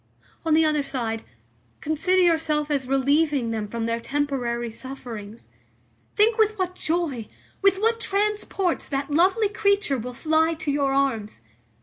On 0.43 0.55
the 0.55 0.65
other 0.65 0.81
side, 0.81 1.23
consider 1.79 2.23
yourself 2.23 2.71
as 2.71 2.87
relieving 2.87 3.51
them 3.51 3.67
from 3.67 3.85
their 3.85 3.99
temporary 3.99 4.71
sufferings. 4.71 5.49
Think 6.15 6.39
with 6.39 6.57
what 6.57 6.73
joy, 6.73 7.27
with 7.61 7.77
what 7.79 7.99
transports 7.99 8.87
that 8.89 9.11
lovely 9.11 9.47
creature 9.47 9.99
will 9.99 10.15
fly 10.15 10.55
to 10.55 10.71
your 10.71 10.91
arms. 10.91 11.41